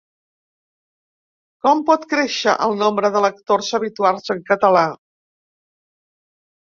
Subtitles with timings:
[1.65, 4.83] Com pot créixer el nombre de lectors habituals en català?